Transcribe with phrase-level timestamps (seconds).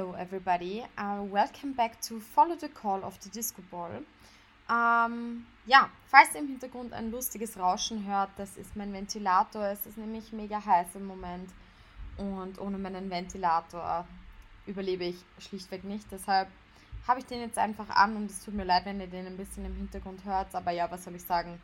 [0.00, 0.82] Hello, everybody.
[0.96, 4.02] Uh, welcome back to Follow the Call of the Disco Ball.
[4.70, 9.62] Ähm, ja, falls ihr im Hintergrund ein lustiges Rauschen hört, das ist mein Ventilator.
[9.66, 11.50] Es ist nämlich mega heiß im Moment
[12.16, 14.06] und ohne meinen Ventilator
[14.66, 16.10] überlebe ich schlichtweg nicht.
[16.10, 16.48] Deshalb
[17.06, 19.36] habe ich den jetzt einfach an und es tut mir leid, wenn ihr den ein
[19.36, 20.54] bisschen im Hintergrund hört.
[20.54, 21.60] Aber ja, was soll ich sagen?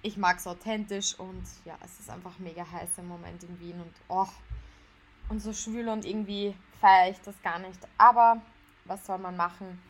[0.00, 3.80] Ich mag es authentisch und ja, es ist einfach mega heiß im Moment in Wien
[3.80, 4.28] und oh,
[5.28, 7.78] und so schwül und irgendwie feiere ich das gar nicht.
[7.98, 8.40] Aber
[8.84, 9.80] was soll man machen?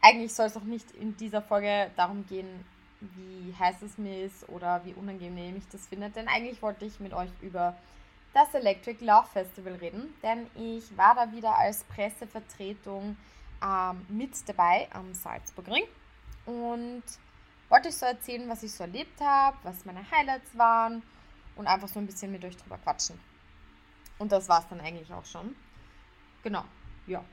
[0.00, 2.64] Eigentlich soll es auch nicht in dieser Folge darum gehen,
[3.00, 7.00] wie heiß es mir ist oder wie unangenehm ich das finde, denn eigentlich wollte ich
[7.00, 7.74] mit euch über
[8.32, 13.16] das Electric Love Festival reden, denn ich war da wieder als Pressevertretung
[13.62, 15.84] ähm, mit dabei am Salzburgring
[16.44, 17.02] und
[17.68, 21.02] wollte euch so erzählen, was ich so erlebt habe, was meine Highlights waren
[21.56, 23.18] und einfach so ein bisschen mit euch drüber quatschen.
[24.18, 25.54] Und das war es dann eigentlich auch schon.
[26.42, 26.64] Genau,
[27.06, 27.24] ja.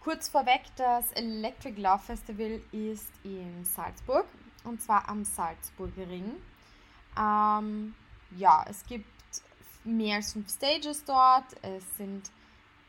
[0.00, 4.26] Kurz vorweg, das Electric Love Festival ist in Salzburg
[4.64, 6.36] und zwar am Salzburger Ring.
[7.18, 7.94] Ähm,
[8.36, 9.06] ja, es gibt
[9.84, 11.44] mehr als fünf Stages dort.
[11.62, 12.30] Es sind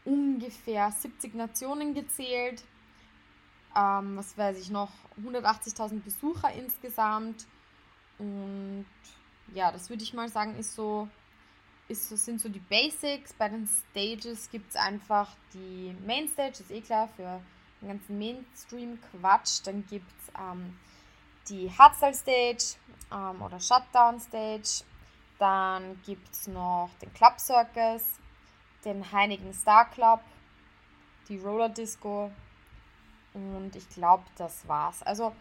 [0.06, 2.64] ungefähr 70 Nationen gezählt.
[3.76, 4.92] Ähm, was weiß ich noch?
[5.22, 7.46] 180.000 Besucher insgesamt.
[8.18, 8.86] Und
[9.54, 11.08] ja, das würde ich mal sagen, ist so
[11.88, 13.34] ist, sind so die Basics.
[13.34, 17.42] Bei den Stages gibt es einfach die Mainstage, ist eh klar, für
[17.82, 19.62] den ganzen Mainstream-Quatsch.
[19.66, 20.78] Dann gibt es ähm,
[21.50, 22.78] die Hardstyle-Stage
[23.12, 24.84] ähm, oder Shutdown-Stage.
[25.40, 28.04] Dann gibt es noch den Club Circus,
[28.84, 30.22] den Heinigen Star Club,
[31.30, 32.32] die Roller Disco
[33.34, 35.04] und ich glaube, das war's.
[35.04, 35.34] Also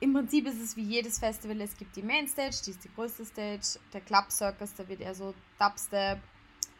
[0.00, 3.24] im Prinzip ist es wie jedes Festival, es gibt die Mainstage, die ist die größte
[3.24, 6.18] Stage, der Club Circus, da wird eher so Dubstep,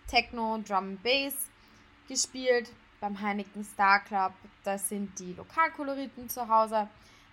[0.06, 1.34] Techno, Drum Bass
[2.08, 2.70] gespielt.
[3.00, 4.32] Beim Heineken Star Club,
[4.64, 6.88] da sind die Lokalkoloriten zu Hause.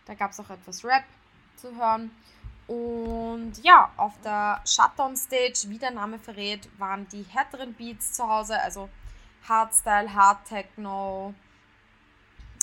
[0.05, 1.05] Da gab es auch etwas Rap
[1.55, 2.11] zu hören.
[2.67, 8.27] Und ja, auf der Shutdown Stage, wie der Name verrät, waren die härteren Beats zu
[8.27, 8.89] Hause, also
[9.47, 11.33] Hardstyle, Hard Techno,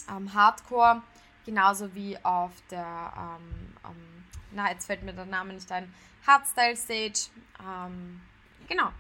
[0.09, 1.03] ähm, Hardcore.
[1.45, 5.93] Genauso wie auf der, ähm, ähm, na, jetzt fällt mir der Name nicht ein,
[6.27, 7.31] Hardstyle Stage.
[7.61, 8.21] Ähm,
[8.69, 8.91] genau,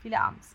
[0.00, 0.54] viele Abends.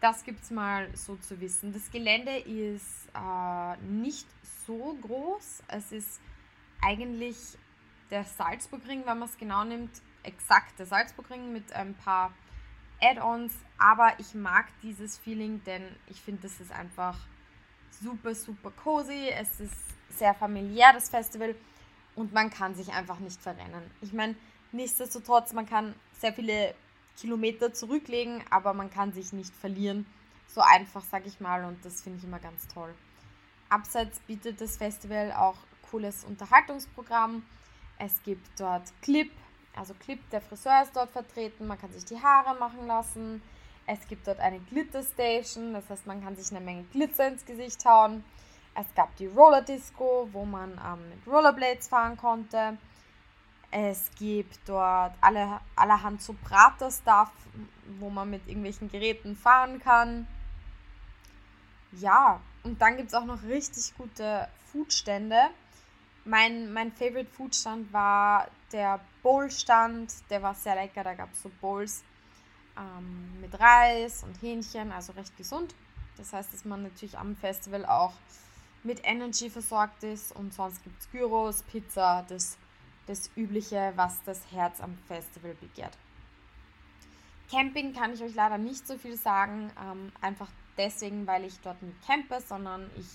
[0.00, 1.72] Das gibt es mal so zu wissen.
[1.72, 4.28] Das Gelände ist äh, nicht
[4.66, 5.64] so groß.
[5.66, 6.20] Es ist
[6.80, 7.36] eigentlich
[8.10, 9.90] der Salzburgring, wenn man es genau nimmt,
[10.22, 12.32] exakt der Salzburgring mit ein paar
[13.00, 13.52] Add-ons.
[13.76, 17.18] Aber ich mag dieses Feeling, denn ich finde, das ist einfach
[18.00, 19.30] super, super cozy.
[19.30, 19.74] Es ist
[20.10, 21.54] sehr familiär, das Festival.
[22.14, 23.90] Und man kann sich einfach nicht verrennen.
[24.00, 24.34] Ich meine,
[24.72, 26.74] nichtsdestotrotz, man kann sehr viele
[27.16, 30.06] Kilometer zurücklegen, aber man kann sich nicht verlieren.
[30.48, 32.94] So einfach, sag ich mal, und das finde ich immer ganz toll.
[33.68, 35.56] Abseits bietet das Festival auch
[35.90, 37.44] cooles Unterhaltungsprogramm.
[37.98, 39.30] Es gibt dort Clip,
[39.74, 43.42] also Clip, der Friseur ist dort vertreten, man kann sich die Haare machen lassen.
[43.86, 47.44] Es gibt dort eine Glitter Station, das heißt, man kann sich eine Menge Glitzer ins
[47.44, 48.24] Gesicht hauen.
[48.80, 52.78] Es gab die Roller Disco, wo man ähm, mit Rollerblades fahren konnte.
[53.72, 57.32] Es gibt dort alle, allerhand so Prater-Stuff,
[57.98, 60.28] wo man mit irgendwelchen Geräten fahren kann.
[61.92, 65.48] Ja, und dann gibt es auch noch richtig gute Foodstände.
[66.24, 70.30] Mein, mein Favorite Foodstand war der Bowl-Stand.
[70.30, 71.02] Der war sehr lecker.
[71.02, 72.04] Da gab es so Bowls
[72.78, 75.74] ähm, mit Reis und Hähnchen, also recht gesund.
[76.16, 78.12] Das heißt, dass man natürlich am Festival auch
[78.84, 82.56] mit Energy versorgt ist und sonst gibt es Gyros, Pizza, das,
[83.06, 85.96] das Übliche, was das Herz am Festival begehrt.
[87.50, 91.82] Camping kann ich euch leider nicht so viel sagen, ähm, einfach deswegen, weil ich dort
[91.82, 93.06] nicht campe, sondern ich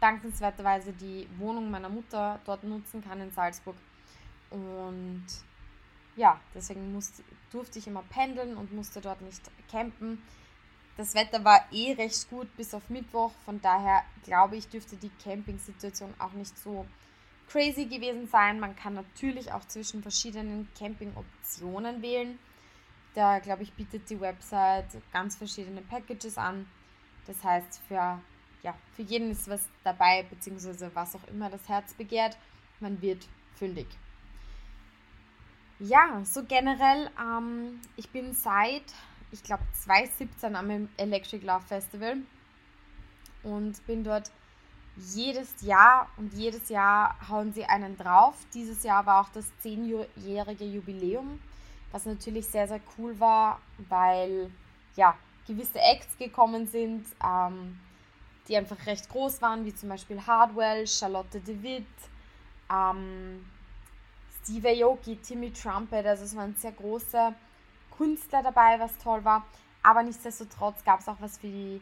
[0.00, 3.76] dankenswerterweise die Wohnung meiner Mutter dort nutzen kann in Salzburg.
[4.50, 5.24] Und
[6.16, 10.22] ja, deswegen musste, durfte ich immer pendeln und musste dort nicht campen.
[10.96, 15.10] Das Wetter war eh recht gut bis auf Mittwoch, von daher glaube ich, dürfte die
[15.22, 16.86] Camping-Situation auch nicht so
[17.48, 18.58] crazy gewesen sein.
[18.58, 22.38] Man kann natürlich auch zwischen verschiedenen Camping-Optionen wählen.
[23.14, 26.66] Da glaube ich, bietet die Website ganz verschiedene Packages an.
[27.26, 28.20] Das heißt, für,
[28.62, 32.36] ja, für jeden ist was dabei, beziehungsweise was auch immer das Herz begehrt.
[32.80, 33.86] Man wird fündig.
[35.78, 38.94] Ja, so generell, ähm, ich bin seit
[39.32, 42.18] ich glaube, 2017 am Electric Love Festival
[43.42, 44.30] und bin dort
[44.96, 48.34] jedes Jahr und jedes Jahr hauen sie einen drauf.
[48.54, 51.40] Dieses Jahr war auch das zehnjährige Jubiläum,
[51.92, 54.50] was natürlich sehr, sehr cool war, weil
[54.96, 55.14] ja,
[55.46, 57.78] gewisse Acts gekommen sind, ähm,
[58.48, 61.84] die einfach recht groß waren, wie zum Beispiel Hardwell, Charlotte DeWitt,
[62.72, 63.44] ähm,
[64.42, 67.34] Steve Aoki, Timmy Trumpet, also es waren sehr große
[67.96, 69.46] Künstler dabei, was toll war.
[69.82, 71.80] Aber nichtsdestotrotz gab es auch was für die,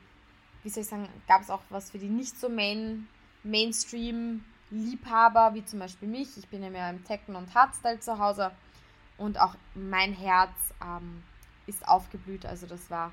[0.62, 3.08] wie soll ich sagen, gab es auch was für die nicht so Main,
[3.42, 6.36] Mainstream-Liebhaber, wie zum Beispiel mich.
[6.36, 8.50] Ich bin ja mehr im Techno und Hardstyle zu Hause
[9.16, 10.52] und auch mein Herz
[10.82, 11.22] ähm,
[11.66, 12.44] ist aufgeblüht.
[12.44, 13.12] Also das war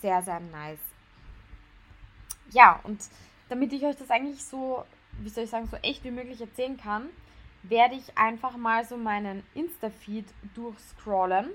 [0.00, 0.78] sehr, sehr nice.
[2.50, 3.02] Ja, und
[3.48, 4.84] damit ich euch das eigentlich so,
[5.20, 7.08] wie soll ich sagen, so echt wie möglich erzählen kann,
[7.62, 11.50] werde ich einfach mal so meinen Insta-Feed durchscrollen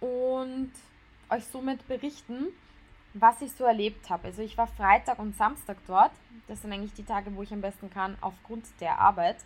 [0.00, 0.72] und
[1.30, 2.48] euch somit berichten,
[3.14, 4.28] was ich so erlebt habe.
[4.28, 6.12] Also ich war Freitag und Samstag dort.
[6.46, 9.36] Das sind eigentlich die Tage, wo ich am besten kann, aufgrund der Arbeit.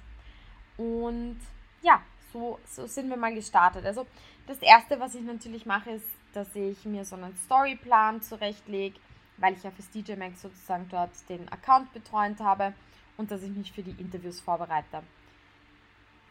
[0.77, 1.41] Und
[1.83, 2.03] ja,
[2.33, 3.85] so, so sind wir mal gestartet.
[3.85, 4.07] Also
[4.47, 8.99] das Erste, was ich natürlich mache, ist, dass ich mir so einen Storyplan zurechtlege,
[9.37, 12.73] weil ich ja fürs DJ Max sozusagen dort den Account betreut habe
[13.17, 15.03] und dass ich mich für die Interviews vorbereite.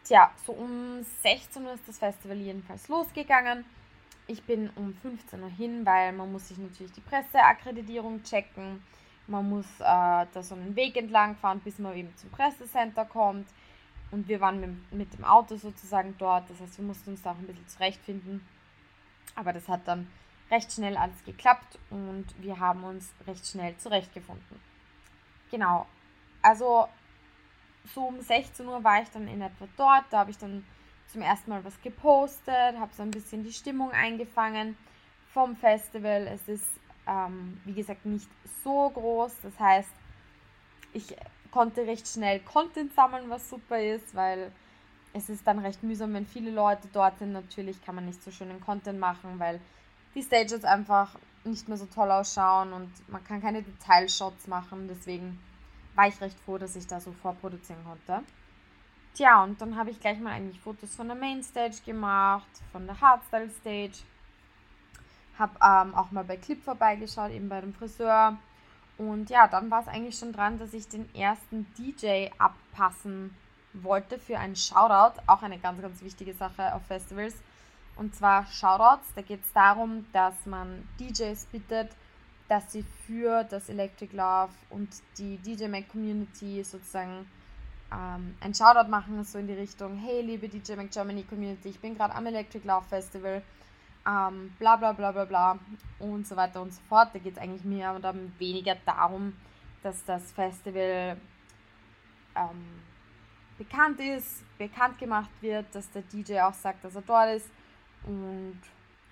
[0.04, 3.64] Tja, so um 16 Uhr ist das Festival jedenfalls losgegangen.
[4.26, 8.82] Ich bin um 15 Uhr hin, weil man muss sich natürlich die Presseakkreditierung checken.
[9.26, 13.48] Man muss äh, da so einen Weg entlang fahren, bis man eben zum Pressecenter kommt.
[14.10, 16.48] Und wir waren mit, mit dem Auto sozusagen dort.
[16.50, 18.46] Das heißt, wir mussten uns da auch ein bisschen zurechtfinden.
[19.34, 20.06] Aber das hat dann
[20.50, 24.60] recht schnell alles geklappt und wir haben uns recht schnell zurechtgefunden.
[25.50, 25.86] Genau.
[26.42, 26.88] Also
[27.94, 30.04] so um 16 Uhr war ich dann in etwa dort.
[30.10, 30.64] Da habe ich dann
[31.12, 34.76] zum ersten Mal was gepostet, habe so ein bisschen die Stimmung eingefangen
[35.32, 36.26] vom Festival.
[36.26, 36.68] Es ist,
[37.06, 38.28] ähm, wie gesagt, nicht
[38.64, 39.32] so groß.
[39.42, 39.90] Das heißt,
[40.92, 41.16] ich
[41.50, 44.50] konnte recht schnell Content sammeln, was super ist, weil
[45.12, 47.32] es ist dann recht mühsam, wenn viele Leute dort sind.
[47.32, 49.60] Natürlich kann man nicht so schönen Content machen, weil
[50.14, 54.88] die Stages einfach nicht mehr so toll ausschauen und man kann keine Detailshots machen.
[54.88, 55.38] Deswegen
[55.94, 58.24] war ich recht froh, dass ich da so vorproduzieren konnte.
[59.14, 62.98] Tja, und dann habe ich gleich mal eigentlich Fotos von der Mainstage gemacht, von der
[62.98, 64.04] Hardstyle Stage.
[65.38, 68.38] Habe ähm, auch mal bei Clip vorbeigeschaut, eben bei dem Friseur.
[68.96, 73.36] Und ja, dann war es eigentlich schon dran, dass ich den ersten DJ abpassen
[73.74, 75.20] wollte für einen Shoutout.
[75.26, 77.34] Auch eine ganz, ganz wichtige Sache auf Festivals.
[77.96, 79.12] Und zwar Shoutouts.
[79.14, 81.90] Da geht es darum, dass man DJs bittet,
[82.48, 84.88] dass sie für das Electric Love und
[85.18, 87.26] die DJ Mac Community sozusagen
[87.92, 91.80] ähm, ein Shoutout machen, so in die Richtung, hey liebe DJ Mac Germany Community, ich
[91.80, 93.42] bin gerade am Electric Love Festival,
[94.06, 95.58] ähm, bla bla bla bla bla
[95.98, 97.10] und so weiter und so fort.
[97.12, 99.34] Da geht es eigentlich mehr oder weniger darum,
[99.82, 101.16] dass das Festival
[102.34, 102.82] ähm,
[103.58, 107.50] bekannt ist, bekannt gemacht wird, dass der DJ auch sagt, dass er dort ist.
[108.04, 108.60] Und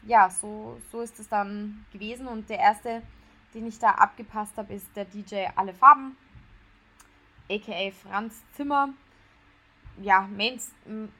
[0.07, 2.27] ja, so, so ist es dann gewesen.
[2.27, 3.03] Und der erste
[3.55, 6.17] den ich da abgepasst habe, ist der DJ Alle Farben,
[7.51, 8.91] aka Franz Zimmer.
[10.01, 10.61] Ja, Main,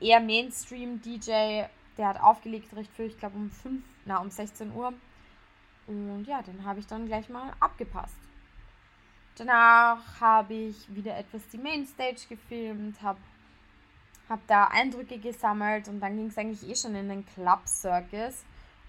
[0.01, 1.67] eher Mainstream-DJ,
[1.99, 4.95] der hat aufgelegt recht früh, ich glaube um 5, na um 16 Uhr.
[5.87, 8.17] Und ja, den habe ich dann gleich mal abgepasst.
[9.37, 13.19] Danach habe ich wieder etwas die Mainstage gefilmt, habe
[14.29, 18.45] hab da Eindrücke gesammelt und dann ging es eigentlich eh schon in den Club Circus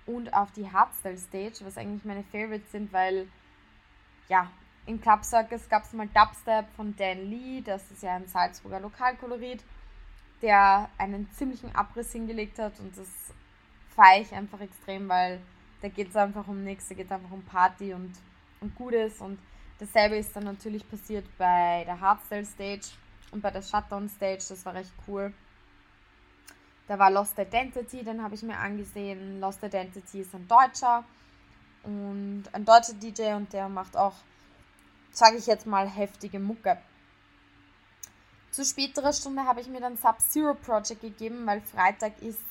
[0.06, 3.28] und auf die Hardstyle Stage, was eigentlich meine Favorites sind, weil
[4.30, 4.52] ja,
[4.86, 8.80] im Club Circus gab es mal Dubstep von Dan Lee, das ist ja ein Salzburger
[8.80, 9.64] Lokalkolorit,
[10.42, 13.08] der einen ziemlichen Abriss hingelegt hat und das
[13.96, 15.40] feiere ich einfach extrem, weil
[15.82, 18.14] da geht es einfach um nichts, da geht es einfach um Party und,
[18.60, 19.40] und Gutes und
[19.80, 22.88] dasselbe ist dann natürlich passiert bei der Hardstyle Stage
[23.32, 25.34] und bei der Shutdown Stage, das war recht cool.
[26.88, 29.40] Da war Lost Identity, den habe ich mir angesehen.
[29.40, 31.06] Lost Identity ist ein Deutscher
[31.84, 34.16] und ein deutscher DJ und der macht auch,
[35.12, 36.78] sage ich jetzt mal, heftige Mucke.
[38.52, 42.42] Zu späterer Stunde habe ich mir dann Sub-Zero Project gegeben, weil Freitag ist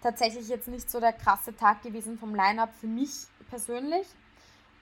[0.00, 3.10] tatsächlich jetzt nicht so der krasse Tag gewesen vom Line-Up für mich
[3.50, 4.06] persönlich.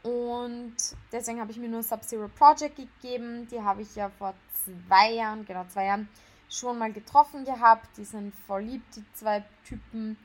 [0.03, 0.77] Und
[1.13, 3.49] deswegen habe ich mir nur Sub-Zero Project gegeben.
[3.49, 4.35] Die habe ich ja vor
[4.65, 6.09] zwei Jahren, genau zwei Jahren,
[6.51, 7.89] schon mal getroffen gehabt.
[7.97, 10.19] Die sind voll lieb, die zwei Typen.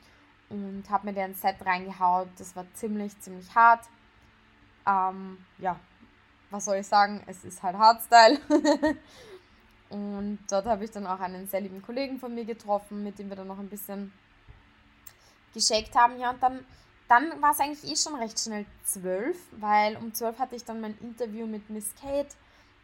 [0.49, 2.27] Und habe mir deren Set reingehaut.
[2.37, 3.85] Das war ziemlich, ziemlich hart.
[4.85, 5.79] Ähm, ja,
[6.49, 7.21] was soll ich sagen?
[7.27, 8.39] Es ist halt Hardstyle.
[9.89, 13.29] und dort habe ich dann auch einen sehr lieben Kollegen von mir getroffen, mit dem
[13.29, 14.11] wir dann noch ein bisschen
[15.53, 16.19] geschickt haben.
[16.19, 16.65] Ja, und dann,
[17.07, 20.81] dann war es eigentlich eh schon recht schnell zwölf, weil um zwölf hatte ich dann
[20.81, 22.29] mein Interview mit Miss Kate.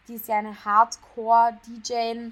[0.08, 2.32] Die ist ja eine Hardcore-DJ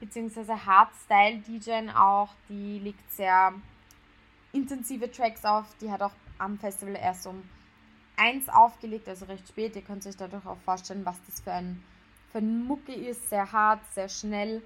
[0.00, 2.28] beziehungsweise Hardstyle-DJ auch.
[2.48, 3.54] Die liegt sehr
[4.52, 5.64] intensive Tracks auf.
[5.80, 7.42] Die hat auch am Festival erst um
[8.16, 9.76] 1 aufgelegt, also recht spät.
[9.76, 11.82] Ihr könnt euch dadurch auch vorstellen, was das für ein,
[12.32, 13.28] für ein Mucke ist.
[13.28, 14.62] Sehr hart, sehr schnell.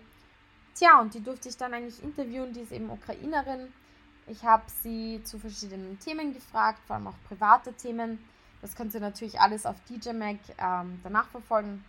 [0.75, 2.53] Tja, und die durfte ich dann eigentlich interviewen.
[2.53, 3.73] Die ist eben Ukrainerin.
[4.27, 8.19] Ich habe sie zu verschiedenen Themen gefragt, vor allem auch private Themen.
[8.63, 11.85] Das könnt ihr natürlich alles auf DJ Mac ähm, danach verfolgen.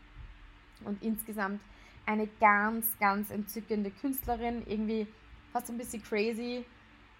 [0.83, 1.61] Und insgesamt
[2.05, 4.63] eine ganz, ganz entzückende Künstlerin.
[4.65, 5.07] Irgendwie
[5.53, 6.65] fast ein bisschen crazy,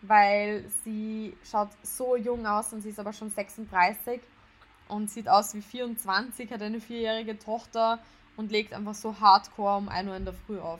[0.01, 4.21] weil sie schaut so jung aus und sie ist aber schon 36
[4.87, 7.99] und sieht aus wie 24, hat eine vierjährige Tochter
[8.35, 10.79] und legt einfach so hardcore um 1 Uhr in der Früh auf.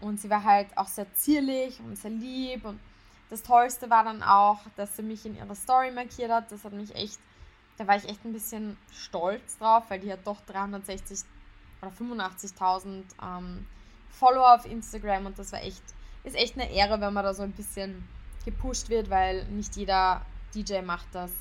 [0.00, 2.78] Und sie war halt auch sehr zierlich und sehr lieb und
[3.30, 6.50] das Tollste war dann auch, dass sie mich in ihrer Story markiert hat.
[6.50, 7.18] Das hat mich echt,
[7.76, 11.20] da war ich echt ein bisschen stolz drauf, weil die hat doch 360
[11.82, 13.66] oder 85.000 ähm,
[14.10, 15.82] Follower auf Instagram und das war echt,
[16.24, 18.08] ist echt eine Ehre, wenn man da so ein bisschen
[18.50, 20.24] gepusht wird, weil nicht jeder
[20.54, 21.32] DJ macht das,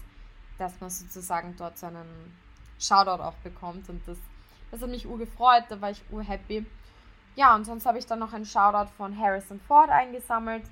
[0.57, 2.07] dass man sozusagen dort seinen
[2.79, 4.17] Shoutout auch bekommt und das,
[4.71, 6.65] das hat mich urgefreut, da war ich urhappy.
[7.35, 10.63] Ja, und sonst habe ich dann noch einen Shoutout von Harrison Ford eingesammelt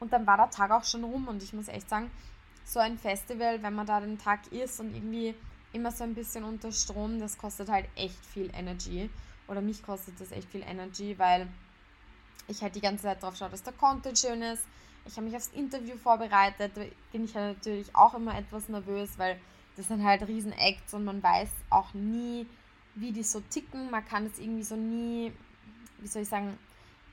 [0.00, 2.10] und dann war der Tag auch schon rum und ich muss echt sagen,
[2.64, 5.34] so ein Festival, wenn man da den Tag ist und irgendwie
[5.72, 9.10] immer so ein bisschen unter Strom, das kostet halt echt viel Energy.
[9.48, 11.48] Oder mich kostet das echt viel Energy, weil
[12.46, 14.64] ich halt die ganze Zeit drauf schaue, dass der Content schön ist.
[15.08, 19.18] Ich habe mich aufs Interview vorbereitet, da bin ich halt natürlich auch immer etwas nervös,
[19.18, 19.40] weil
[19.76, 22.46] das sind halt riesen Acts und man weiß auch nie,
[22.94, 23.90] wie die so ticken.
[23.90, 25.32] Man kann es irgendwie so nie,
[25.98, 26.58] wie soll ich sagen,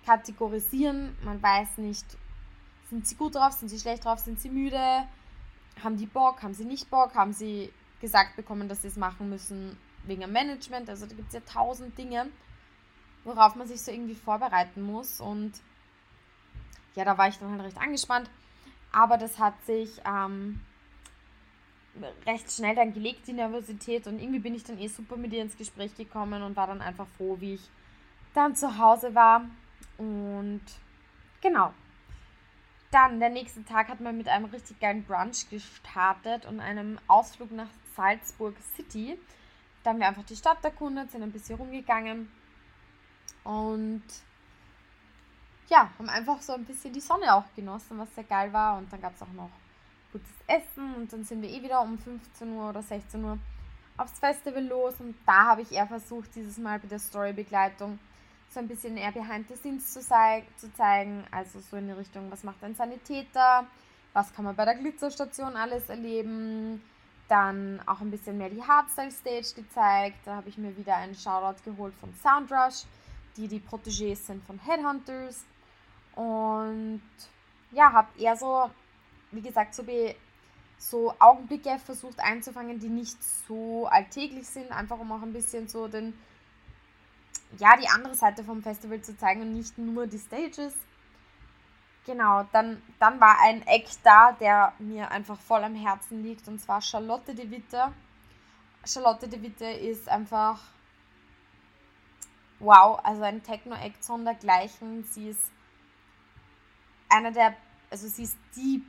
[0.06, 1.16] kategorisieren.
[1.24, 2.06] Man weiß nicht,
[2.90, 5.08] sind sie gut drauf, sind sie schlecht drauf, sind sie müde,
[5.84, 7.72] haben die Bock, haben sie nicht Bock, haben sie
[8.02, 10.90] gesagt bekommen, dass sie es machen müssen wegen dem Management.
[10.90, 12.28] Also da gibt es ja tausend Dinge,
[13.24, 15.22] worauf man sich so irgendwie vorbereiten muss.
[15.22, 15.54] Und
[16.96, 18.30] ja, da war ich dann halt recht angespannt.
[18.92, 20.62] Aber das hat sich ähm,
[22.26, 24.08] recht schnell dann gelegt, die Nervosität.
[24.08, 26.82] Und irgendwie bin ich dann eh super mit ihr ins Gespräch gekommen und war dann
[26.82, 27.70] einfach froh, wie ich
[28.34, 29.46] dann zu Hause war.
[29.98, 30.62] Und
[31.42, 31.74] genau,
[32.92, 37.52] dann, der nächste Tag hat man mit einem richtig geilen Brunch gestartet und einem Ausflug
[37.52, 39.20] nach Salzburg City.
[39.84, 42.32] Da haben wir einfach die Stadt erkundet, sind ein bisschen rumgegangen
[43.44, 44.04] und
[45.70, 48.78] ja, haben einfach so ein bisschen die Sonne auch genossen, was sehr geil war.
[48.78, 49.50] Und dann gab es auch noch
[50.12, 53.38] gutes Essen und dann sind wir eh wieder um 15 Uhr oder 16 Uhr
[53.98, 58.00] aufs Festival los und da habe ich eher versucht, dieses Mal bei der Storybegleitung
[58.50, 61.26] so ein bisschen eher behind the scenes zu, zu zeigen.
[61.32, 63.66] Also so in die Richtung, was macht ein Sanitäter,
[64.14, 66.82] was kann man bei der Glitzerstation alles erleben.
[67.28, 70.20] Dann auch ein bisschen mehr die Hardstyle Stage gezeigt.
[70.26, 72.84] Da habe ich mir wieder einen Shoutout geholt von Soundrush,
[73.36, 75.44] die die Protégés sind von Headhunters.
[76.16, 77.02] Und
[77.72, 78.70] ja, habe eher so,
[79.32, 79.84] wie gesagt, so,
[80.78, 85.88] so Augenblicke versucht einzufangen, die nicht so alltäglich sind, einfach um auch ein bisschen so
[85.88, 86.14] den
[87.58, 90.74] ja, die andere Seite vom Festival zu zeigen und nicht nur die Stages.
[92.06, 96.60] Genau, dann, dann war ein Act da, der mir einfach voll am Herzen liegt, und
[96.60, 97.94] zwar Charlotte de Witte.
[98.86, 100.60] Charlotte de Witte ist einfach
[102.60, 105.04] wow, also ein Techno-Act sondergleichen.
[105.04, 105.52] Sie ist
[107.10, 107.56] einer der,
[107.90, 108.84] also sie ist die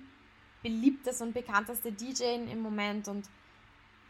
[0.62, 3.28] beliebteste und bekannteste DJ im Moment und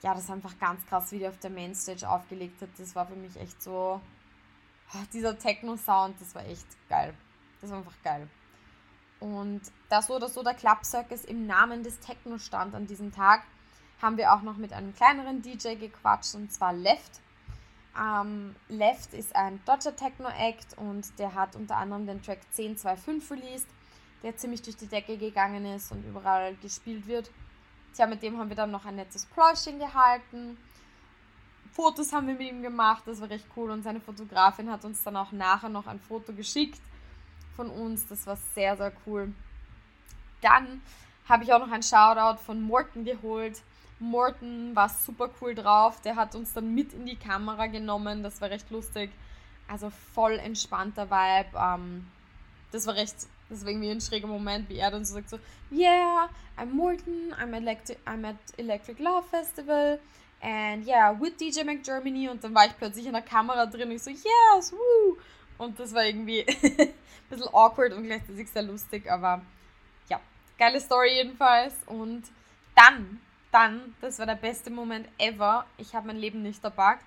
[0.03, 2.69] ja, das ist einfach ganz krass, wie die auf der Mainstage aufgelegt hat.
[2.79, 4.01] Das war für mich echt so,
[5.13, 7.15] dieser Techno-Sound, das war echt geil.
[7.61, 8.29] Das war einfach geil.
[9.19, 13.13] Und da so oder so der Club Circus im Namen des Techno stand an diesem
[13.13, 13.43] Tag,
[14.01, 17.21] haben wir auch noch mit einem kleineren DJ gequatscht und zwar Left.
[17.99, 23.69] Ähm, Left ist ein deutscher Techno-Act und der hat unter anderem den Track 1025 released,
[24.23, 27.31] der ziemlich durch die Decke gegangen ist und überall gespielt wird.
[27.95, 30.57] Tja, mit dem haben wir dann noch ein nettes Pläuschen gehalten
[31.77, 33.71] Fotos haben wir mit ihm gemacht, das war recht cool.
[33.71, 36.81] Und seine Fotografin hat uns dann auch nachher noch ein Foto geschickt
[37.55, 38.07] von uns.
[38.07, 39.31] Das war sehr, sehr cool.
[40.41, 40.81] Dann
[41.29, 43.61] habe ich auch noch ein Shoutout von Morten geholt.
[43.99, 46.01] Morten war super cool drauf.
[46.01, 48.23] Der hat uns dann mit in die Kamera genommen.
[48.23, 49.11] Das war recht lustig.
[49.69, 51.59] Also voll entspannter Vibe.
[51.59, 52.07] Ähm,
[52.73, 53.17] das war recht,
[53.49, 55.39] das war irgendwie ein schräger Moment, wie er dann so sagt so,
[55.71, 57.53] yeah, I'm Morten, I'm,
[58.07, 60.01] I'm at Electric Love Festival.
[60.43, 62.29] And yeah, with DJ Mac Germany.
[62.29, 65.17] Und dann war ich plötzlich in der Kamera drin und ich so, yes, woo.
[65.59, 66.93] Und das war irgendwie ein
[67.31, 69.11] bisschen awkward und gleichzeitig sehr lustig.
[69.11, 69.43] Aber
[70.09, 70.21] ja,
[70.59, 71.75] geile Story jedenfalls.
[71.87, 72.25] Und
[72.75, 73.21] dann,
[73.53, 75.65] dann, das war der beste Moment ever.
[75.79, 77.07] Ich habe mein Leben nicht erpackt.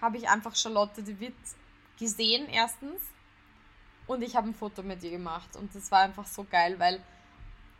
[0.00, 1.34] Habe ich einfach Charlotte de Witt
[1.98, 3.00] gesehen, erstens.
[4.08, 5.54] Und ich habe ein Foto mit ihr gemacht.
[5.54, 7.00] Und das war einfach so geil, weil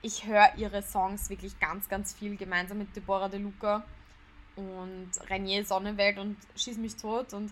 [0.03, 3.83] ich höre ihre Songs wirklich ganz, ganz viel gemeinsam mit Deborah De Luca
[4.55, 7.33] und Renier Sonnenwelt und Schieß mich tot.
[7.33, 7.51] Und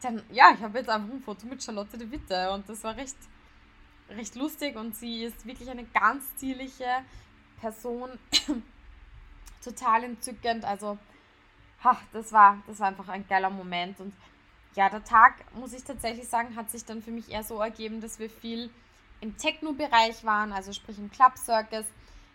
[0.00, 2.50] dann, ja, ich habe jetzt einfach ein Foto mit Charlotte de Witte.
[2.52, 3.16] Und das war recht,
[4.08, 4.76] recht lustig.
[4.76, 7.04] Und sie ist wirklich eine ganz zierliche
[7.60, 8.10] Person,
[9.64, 10.96] total entzückend, also
[11.84, 14.00] ha, das war, das war einfach ein geiler Moment.
[14.00, 14.14] Und
[14.74, 18.00] ja, der Tag, muss ich tatsächlich sagen, hat sich dann für mich eher so ergeben,
[18.00, 18.70] dass wir viel
[19.20, 21.84] im Techno-Bereich waren, also sprich im Club Circus.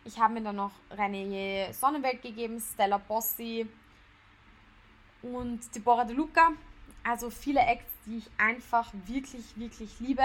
[0.03, 3.67] Ich habe mir dann noch René Sonnenwelt gegeben, Stella Bossi
[5.23, 6.49] und Deborah De Luca.
[7.03, 10.23] Also viele Acts, die ich einfach wirklich, wirklich liebe.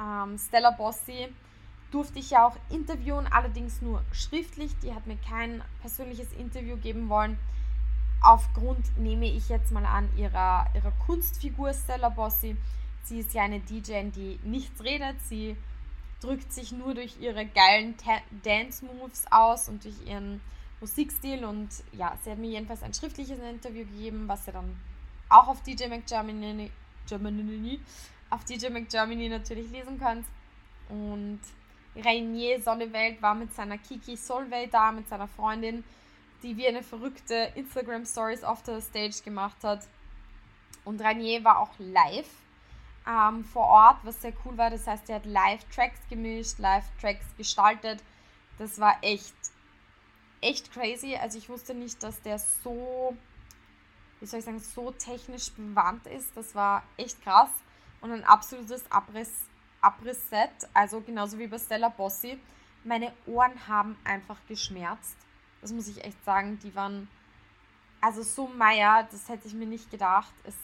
[0.00, 1.28] Ähm, Stella Bossi
[1.90, 4.78] durfte ich ja auch interviewen, allerdings nur schriftlich.
[4.82, 7.38] Die hat mir kein persönliches Interview geben wollen.
[8.20, 12.56] Aufgrund, nehme ich jetzt mal an, ihrer, ihrer Kunstfigur Stella Bossi.
[13.04, 15.16] Sie ist ja eine DJ, die nichts redet.
[15.22, 15.56] Sie
[16.20, 17.94] drückt sich nur durch ihre geilen
[18.42, 20.40] Dance-Moves aus und durch ihren
[20.80, 21.44] Musikstil.
[21.44, 24.76] Und ja, sie hat mir jedenfalls ein schriftliches Interview gegeben, was ihr dann
[25.28, 26.70] auch auf DJ McGermany,
[27.06, 27.80] Germany,
[28.30, 30.26] auf DJ McGermany natürlich lesen könnt.
[30.88, 31.40] Und
[31.96, 35.84] Rainier Sonnewelt war mit seiner Kiki Solveig da, mit seiner Freundin,
[36.42, 39.86] die wie eine verrückte Instagram-Stories auf der Stage gemacht hat.
[40.84, 42.28] Und Rainier war auch live
[43.06, 44.70] ähm, vor Ort, was sehr cool war.
[44.70, 48.02] Das heißt, er hat Live-Tracks gemischt, Live-Tracks gestaltet.
[48.58, 49.34] Das war echt,
[50.40, 51.16] echt crazy.
[51.16, 53.16] Also ich wusste nicht, dass der so,
[54.20, 56.36] wie soll ich sagen, so technisch bewandt ist.
[56.36, 57.50] Das war echt krass.
[58.00, 59.32] Und ein absolutes Abriss,
[59.80, 60.68] Abriss-Set.
[60.74, 62.38] Also genauso wie bei Stella Bossi.
[62.84, 65.16] Meine Ohren haben einfach geschmerzt.
[65.60, 66.58] Das muss ich echt sagen.
[66.62, 67.08] Die waren
[68.00, 70.32] also so meier, das hätte ich mir nicht gedacht.
[70.44, 70.54] Es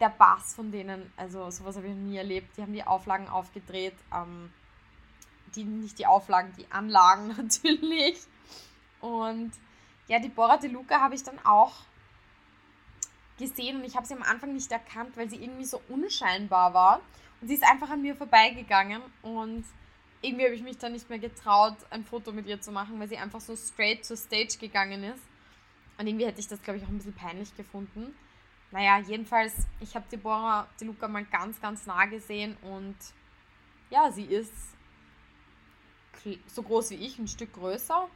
[0.00, 2.56] der Bass von denen, also sowas habe ich noch nie erlebt.
[2.56, 3.94] Die haben die Auflagen aufgedreht.
[4.12, 4.50] Ähm,
[5.54, 8.18] die, nicht die Auflagen, die Anlagen natürlich.
[9.00, 9.52] Und
[10.08, 11.74] ja, die Bora de Luca habe ich dann auch
[13.38, 17.00] gesehen und ich habe sie am Anfang nicht erkannt, weil sie irgendwie so unscheinbar war.
[17.40, 19.64] Und sie ist einfach an mir vorbeigegangen und
[20.22, 23.08] irgendwie habe ich mich dann nicht mehr getraut, ein Foto mit ihr zu machen, weil
[23.08, 25.22] sie einfach so straight zur Stage gegangen ist.
[25.98, 28.14] Und irgendwie hätte ich das, glaube ich, auch ein bisschen peinlich gefunden.
[28.70, 32.96] Naja, jedenfalls, ich habe Deborah De Luca mal ganz, ganz nah gesehen und
[33.90, 34.52] ja, sie ist
[36.46, 38.08] so groß wie ich, ein Stück größer.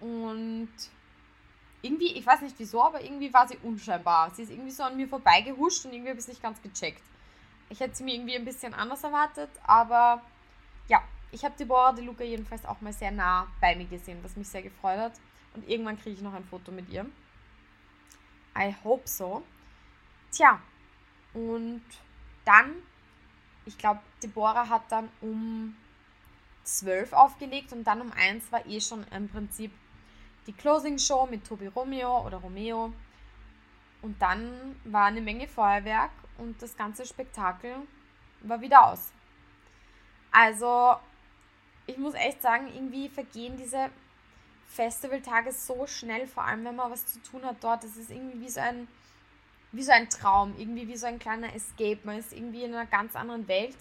[0.00, 0.70] Und
[1.82, 4.30] irgendwie, ich weiß nicht wieso, aber irgendwie war sie unscheinbar.
[4.34, 7.02] Sie ist irgendwie so an mir vorbeigehuscht und irgendwie habe ich es nicht ganz gecheckt.
[7.68, 10.22] Ich hätte sie mir irgendwie ein bisschen anders erwartet, aber
[11.30, 14.48] ich habe Deborah De Luca jedenfalls auch mal sehr nah bei mir gesehen, was mich
[14.48, 15.12] sehr gefreut hat.
[15.54, 17.06] Und irgendwann kriege ich noch ein Foto mit ihr.
[18.56, 19.42] I hope so.
[20.30, 20.60] Tja,
[21.34, 21.82] und
[22.44, 22.74] dann,
[23.66, 25.76] ich glaube, Deborah hat dann um
[26.64, 29.72] 12 aufgelegt und dann um 1 war eh schon im Prinzip
[30.46, 32.92] die Closing Show mit Tobi Romeo oder Romeo.
[34.00, 37.74] Und dann war eine Menge Feuerwerk und das ganze Spektakel
[38.42, 39.12] war wieder aus.
[40.30, 40.96] Also,
[41.88, 43.90] ich muss echt sagen, irgendwie vergehen diese
[44.66, 47.82] Festivaltage so schnell, vor allem wenn man was zu tun hat dort.
[47.82, 48.86] Das ist irgendwie wie so ein
[49.72, 51.98] wie so ein Traum, irgendwie wie so ein kleiner Escape.
[52.04, 53.76] Man ist irgendwie in einer ganz anderen Welt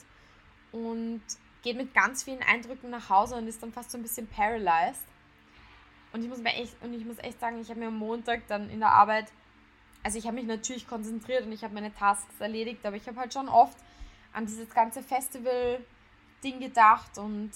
[0.71, 1.21] und
[1.63, 5.03] geht mit ganz vielen Eindrücken nach Hause und ist dann fast so ein bisschen paralyzed.
[6.11, 8.47] Und ich muss mir echt, und ich muss echt sagen, ich habe mir am Montag
[8.47, 9.31] dann in der Arbeit,
[10.03, 13.19] also ich habe mich natürlich konzentriert und ich habe meine Tasks erledigt, aber ich habe
[13.19, 13.77] halt schon oft
[14.33, 17.51] an dieses ganze Festival-Ding gedacht und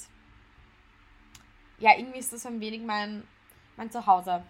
[1.82, 3.28] ja, irgendwie ist das ein wenig mein,
[3.76, 4.44] mein Zuhause.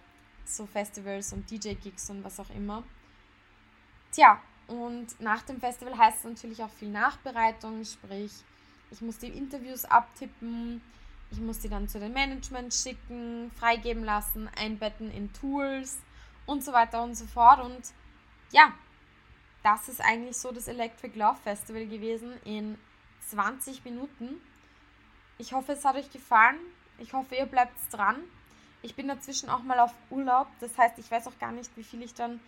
[0.45, 2.83] So Festivals und DJ-Gigs und was auch immer.
[4.11, 8.31] Tja, und nach dem Festival heißt es natürlich auch viel Nachbereitung, sprich,
[8.91, 10.81] ich muss die Interviews abtippen,
[11.31, 15.99] ich muss die dann zu den Management schicken, freigeben lassen, einbetten in Tools
[16.45, 17.61] und so weiter und so fort.
[17.61, 17.81] Und
[18.51, 18.73] ja,
[19.63, 22.77] das ist eigentlich so das Electric Love Festival gewesen in
[23.29, 24.41] 20 Minuten.
[25.37, 26.59] Ich hoffe, es hat euch gefallen.
[26.99, 28.17] Ich hoffe, ihr bleibt dran.
[28.81, 30.47] Ich bin dazwischen auch mal auf Urlaub.
[30.59, 32.39] Das heißt, ich weiß auch gar nicht, wie viel ich dann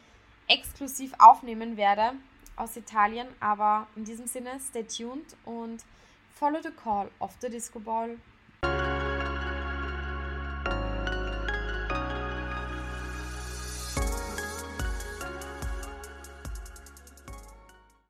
[0.48, 2.14] exklusiv aufnehmen werde
[2.56, 3.28] aus Italien.
[3.40, 5.84] Aber in diesem Sinne, stay tuned und
[6.32, 8.18] follow the call of the Disco Ball.